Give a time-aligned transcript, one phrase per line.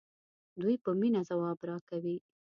[0.61, 2.17] دوی په مینه ځواب راکوي.